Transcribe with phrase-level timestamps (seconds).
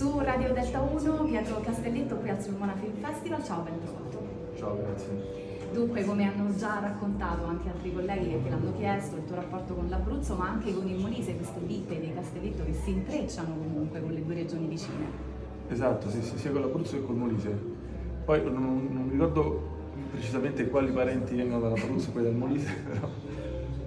[0.00, 4.26] Su Radio Delta 1, Pietro Castelletto qui al Sulmona Film Festival, ciao, ben trovato.
[4.56, 5.68] Ciao, grazie.
[5.74, 9.74] Dunque, come hanno già raccontato anche altri colleghi che te l'hanno chiesto, il tuo rapporto
[9.74, 14.00] con l'Abruzzo, ma anche con il Molise, queste vite di Castelletto che si intrecciano comunque
[14.00, 15.04] con le due regioni vicine.
[15.68, 17.50] Esatto, sì, sì, sia con l'Abruzzo che col Molise.
[18.24, 19.60] Poi non, non mi ricordo
[20.12, 23.06] precisamente quali parenti vengono dall'Abruzzo e poi dal Molise, però,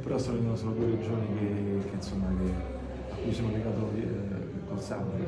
[0.03, 3.89] però sono, sono, due regioni che, che, insomma, che, a cui sono legato
[4.83, 5.25] eh, sangue.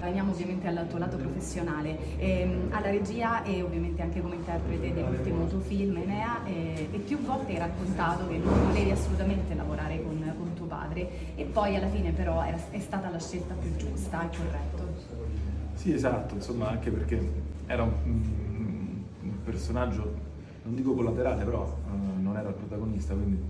[0.00, 5.46] Veniamo ovviamente al tuo lato professionale, ehm, alla regia e ovviamente anche come interprete dell'ultimo
[5.46, 10.34] tuo film Enea e, e, più volte hai raccontato che non volevi assolutamente lavorare con,
[10.36, 14.28] con tuo padre e poi alla fine però era, è stata la scelta più giusta
[14.30, 15.14] e corretto.
[15.74, 17.20] Sì, esatto, insomma, anche perché
[17.66, 20.14] era un, un personaggio,
[20.64, 23.40] non dico collaterale, però uh, non era il protagonista, quindi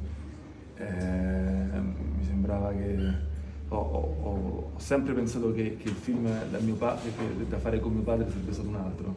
[0.77, 3.35] eh, mi sembrava che
[3.69, 7.11] ho, ho, ho, sempre pensato che, che il film da, padre,
[7.49, 9.15] da, fare con mio padre sarebbe stato un altro.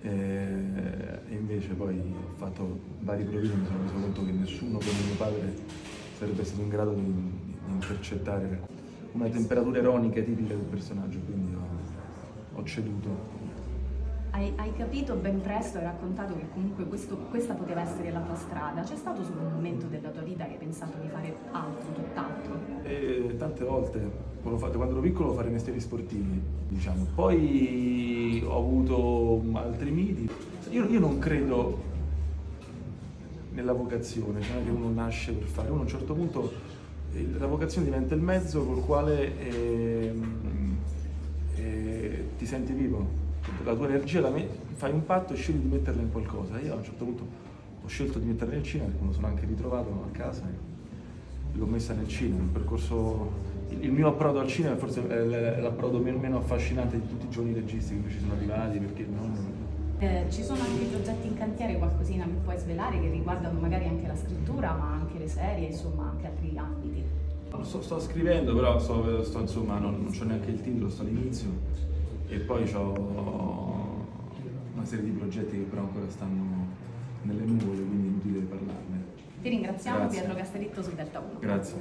[0.00, 0.10] E,
[1.28, 5.00] e invece poi ho fatto vari provini e mi sono reso conto che nessuno come
[5.06, 5.54] mio padre
[6.16, 8.76] sarebbe stato in grado di, di intercettare
[9.12, 13.36] una temperatura ironica tipica del personaggio, quindi ho, ho ceduto.
[14.30, 18.36] Hai, hai, capito ben presto, hai raccontato che comunque questo, questa poteva essere la tua
[18.36, 18.82] strada.
[18.82, 22.60] C'è stato solo un momento della tua vita che hai pensato di fare altro, tutt'altro?
[22.82, 22.97] Eh,
[23.48, 24.10] tante volte,
[24.42, 27.06] quando ero piccolo fare mestieri sportivi, diciamo.
[27.14, 30.28] Poi ho avuto altri miti.
[30.70, 31.86] Io, io non credo
[33.52, 35.70] nella vocazione, cioè che uno nasce per fare.
[35.70, 36.52] Uno a un certo punto
[37.14, 39.38] eh, la vocazione diventa il mezzo col quale...
[39.40, 40.12] Eh,
[42.36, 43.04] ti senti vivo,
[43.64, 46.60] la tua energia la me- fai un patto e scegli di metterla in qualcosa.
[46.60, 47.26] Io a un certo punto
[47.82, 50.44] ho scelto di metterla nel cinema me lo sono anche ritrovato a casa
[51.52, 52.42] l'ho messa nel cinema.
[52.42, 53.30] Il percorso,
[53.68, 57.90] il mio approdo al cinema forse è l'approdo meno affascinante di tutti i giovani registi
[57.90, 59.56] che invece sono arrivati perché non...
[60.00, 64.06] Eh, ci sono anche progetti in cantiere, qualcosina mi puoi svelare che riguardano magari anche
[64.06, 67.02] la scrittura, ma anche le serie, insomma anche altri ambiti?
[67.62, 71.48] Sto, sto scrivendo, però sto, sto, insomma, non, non ho neanche il titolo, sto all'inizio
[72.28, 74.06] e poi ho
[74.74, 76.66] una serie di progetti che però ancora stanno
[79.40, 80.18] Ti ringraziamo Grazie.
[80.18, 81.38] Pietro Castellitto su Delta 1.
[81.38, 81.76] Grazie.